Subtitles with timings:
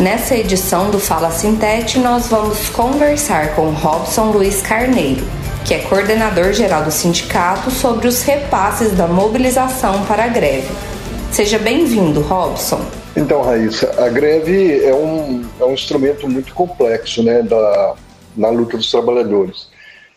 [0.00, 5.22] Nessa edição do Fala Sintete, nós vamos conversar com Robson Luiz Carneiro,
[5.66, 10.72] que é coordenador geral do sindicato, sobre os repasses da mobilização para a greve.
[11.30, 12.80] Seja bem-vindo, Robson.
[13.14, 17.94] Então, Raíssa, a greve é um, é um instrumento muito complexo né, da,
[18.34, 19.68] na luta dos trabalhadores.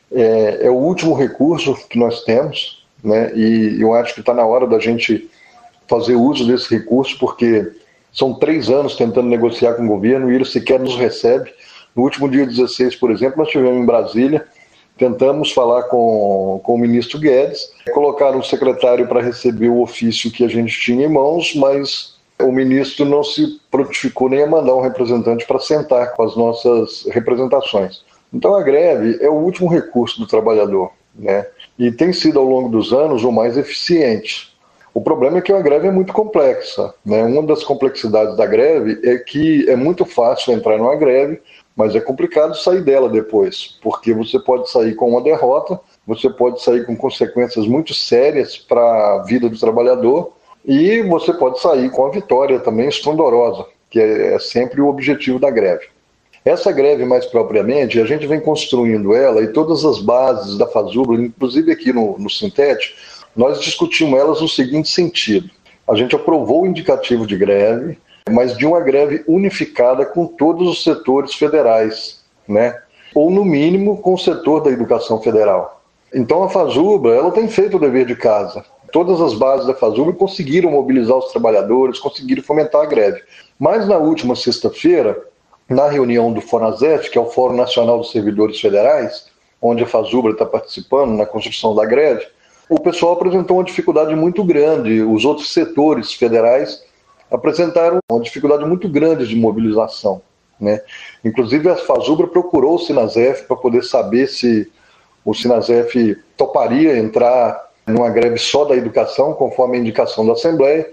[0.09, 4.45] É, é o último recurso que nós temos, né, e eu acho que está na
[4.45, 5.29] hora da gente
[5.89, 7.69] fazer uso desse recurso, porque
[8.13, 11.51] são três anos tentando negociar com o governo e ele sequer nos recebe.
[11.95, 14.45] No último dia 16, por exemplo, nós estivemos em Brasília,
[14.97, 20.43] tentamos falar com, com o ministro Guedes, colocaram um secretário para receber o ofício que
[20.45, 24.81] a gente tinha em mãos, mas o ministro não se prontificou nem a mandar um
[24.81, 28.03] representante para sentar com as nossas representações.
[28.31, 31.45] Então a greve é o último recurso do trabalhador, né?
[31.77, 34.52] E tem sido ao longo dos anos o mais eficiente.
[34.93, 36.93] O problema é que a greve é muito complexa.
[37.03, 37.23] Né?
[37.23, 41.41] Uma das complexidades da greve é que é muito fácil entrar numa greve,
[41.75, 46.61] mas é complicado sair dela depois, porque você pode sair com uma derrota, você pode
[46.61, 52.05] sair com consequências muito sérias para a vida do trabalhador e você pode sair com
[52.05, 55.87] a vitória também estrondorosa, que é, é sempre o objetivo da greve.
[56.45, 61.15] Essa greve, mais propriamente, a gente vem construindo ela e todas as bases da Fazubra,
[61.15, 62.29] inclusive aqui no, no
[63.35, 65.49] nós discutimos elas no seguinte sentido:
[65.87, 67.97] a gente aprovou o indicativo de greve,
[68.29, 72.79] mas de uma greve unificada com todos os setores federais, né?
[73.13, 75.81] Ou no mínimo com o setor da educação federal.
[76.13, 78.63] Então a Fazubra, ela tem feito o dever de casa.
[78.91, 83.21] Todas as bases da Fazubra conseguiram mobilizar os trabalhadores, conseguiram fomentar a greve.
[83.57, 85.19] Mas na última sexta-feira,
[85.67, 89.25] na reunião do FONASEF, que é o Fórum Nacional dos Servidores Federais,
[89.59, 92.27] onde a Fazubra está participando na construção da greve,
[92.69, 96.83] o pessoal apresentou uma dificuldade muito grande, os outros setores federais
[97.29, 100.21] apresentaram uma dificuldade muito grande de mobilização.
[100.59, 100.81] Né?
[101.25, 104.71] Inclusive, a Fazubra procurou o Sinazef para poder saber se
[105.25, 110.87] o Sinazef toparia entrar numa greve só da educação, conforme a indicação da Assembleia,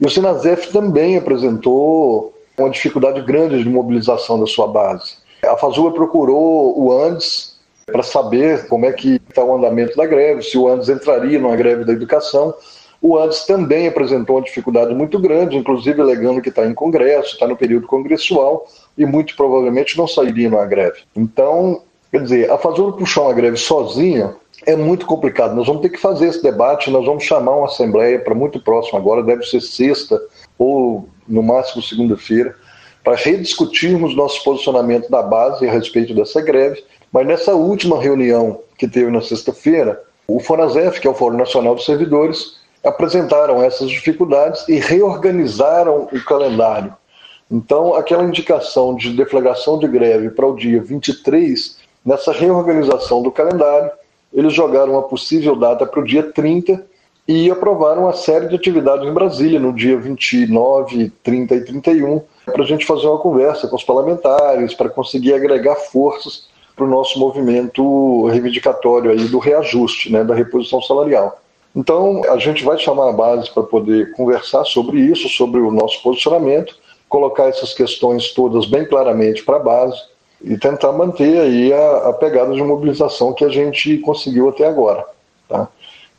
[0.00, 5.16] e o Sinazef também apresentou uma dificuldade grande de mobilização da sua base.
[5.44, 7.51] A Fazubra procurou o Andes,
[7.86, 11.56] para saber como é que está o andamento da greve, se o Andes entraria numa
[11.56, 12.54] greve da educação.
[13.00, 17.48] O Andes também apresentou uma dificuldade muito grande, inclusive alegando que está em congresso, está
[17.48, 18.66] no período congressual
[18.96, 21.00] e muito provavelmente não sairia numa greve.
[21.16, 21.82] Então,
[22.12, 25.56] quer dizer, a Fazul puxar uma greve sozinha é muito complicado.
[25.56, 28.98] Nós vamos ter que fazer esse debate, nós vamos chamar uma assembleia para muito próximo
[28.98, 30.20] agora, deve ser sexta
[30.56, 32.54] ou no máximo segunda-feira,
[33.02, 38.88] para rediscutirmos nosso posicionamento da base a respeito dessa greve mas nessa última reunião que
[38.88, 44.66] teve na sexta-feira, o FONASEF, que é o Fórum Nacional dos Servidores, apresentaram essas dificuldades
[44.66, 46.94] e reorganizaram o calendário.
[47.50, 53.90] Então, aquela indicação de deflagração de greve para o dia 23, nessa reorganização do calendário,
[54.32, 56.82] eles jogaram a possível data para o dia 30
[57.28, 62.62] e aprovaram uma série de atividades em Brasília no dia 29, 30 e 31, para
[62.62, 66.48] a gente fazer uma conversa com os parlamentares, para conseguir agregar forças
[66.82, 71.40] para o nosso movimento reivindicatório aí do reajuste, né, da reposição salarial.
[71.74, 76.02] Então, a gente vai chamar a base para poder conversar sobre isso, sobre o nosso
[76.02, 76.76] posicionamento,
[77.08, 80.02] colocar essas questões todas bem claramente para a base
[80.42, 85.06] e tentar manter aí a, a, pegada de mobilização que a gente conseguiu até agora.
[85.48, 85.68] Tá?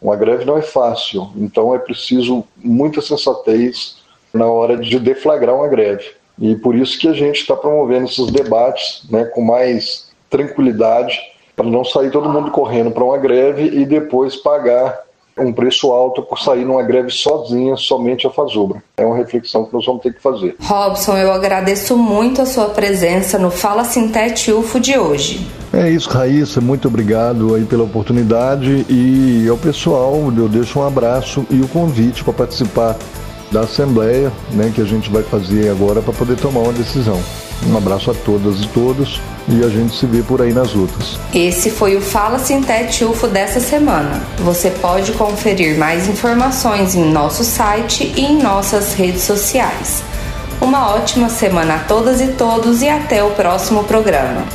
[0.01, 3.97] Uma greve não é fácil, então é preciso muita sensatez
[4.33, 6.11] na hora de deflagrar uma greve.
[6.39, 11.19] E por isso que a gente está promovendo esses debates né, com mais tranquilidade
[11.55, 14.99] para não sair todo mundo correndo para uma greve e depois pagar
[15.37, 18.83] um preço alto por sair numa greve sozinha, somente a Fazubra.
[18.97, 20.55] É uma reflexão que nós vamos ter que fazer.
[20.61, 25.47] Robson, eu agradeço muito a sua presença no Fala Sintete UFO de hoje.
[25.71, 31.45] É isso, Raíssa, muito obrigado aí pela oportunidade e ao pessoal eu deixo um abraço
[31.49, 32.95] e o convite para participar
[33.51, 37.19] da Assembleia, né, que a gente vai fazer agora para poder tomar uma decisão.
[37.67, 41.17] Um abraço a todas e todos e a gente se vê por aí nas lutas.
[41.33, 44.21] Esse foi o Fala Sintete UFO dessa semana.
[44.39, 50.03] Você pode conferir mais informações em nosso site e em nossas redes sociais.
[50.61, 54.45] Uma ótima semana a todas e todos e até o próximo programa.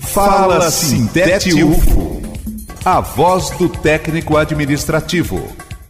[0.00, 2.22] Fala Sintete UFO,
[2.84, 5.42] a voz do técnico administrativo.